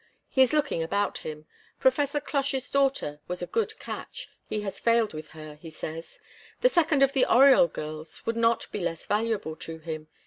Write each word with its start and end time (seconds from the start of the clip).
He 0.27 0.41
is 0.41 0.51
looking 0.51 0.81
about 0.81 1.19
him. 1.19 1.45
Professor 1.79 2.19
Cloche's 2.19 2.71
daughter 2.71 3.19
was 3.27 3.43
a 3.43 3.45
good 3.45 3.77
catch 3.77 4.29
he 4.49 4.61
has 4.61 4.79
failed 4.79 5.13
with 5.13 5.27
her, 5.27 5.57
he 5.61 5.69
says. 5.69 6.17
The 6.61 6.69
second 6.69 7.03
of 7.03 7.13
the 7.13 7.27
Oriol 7.29 7.71
girls 7.71 8.25
would 8.25 8.35
not 8.35 8.65
be 8.71 8.79
less 8.79 9.05
valuable 9.05 9.55
to 9.57 9.77
him. 9.77 10.07